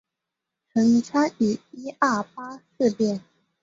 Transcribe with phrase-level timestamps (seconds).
[0.73, 3.21] 曾参与一二八事变。